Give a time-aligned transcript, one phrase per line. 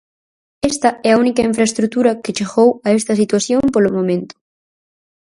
[0.71, 4.35] Esta é a única infraestrutura que chegou a esta situación polo momento.